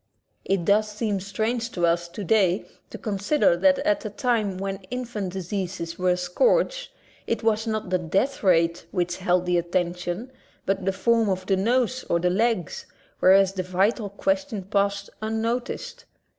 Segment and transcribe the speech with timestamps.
[0.43, 5.31] It does seem strange to us today to consider that at a time when infant
[5.31, 6.91] diseases were a scourge,
[7.27, 10.31] it was not the death rate which held the attention,
[10.65, 12.87] but the form of the nose or the legs,
[13.19, 16.05] whereas the vital question passed un noticed.